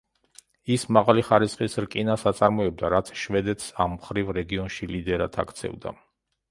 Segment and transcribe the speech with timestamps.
[0.75, 5.97] ის მაღალი ხარისხის რკინას აწარმოებდა, რაც შვედეთს ამ მხრივ რეგიონში ლიდერად აქცევდა.